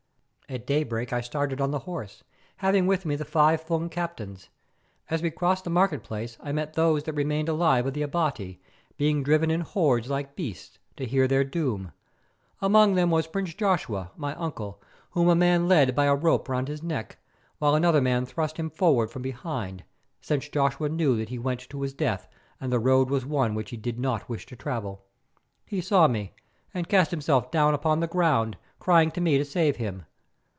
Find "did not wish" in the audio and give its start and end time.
23.77-24.45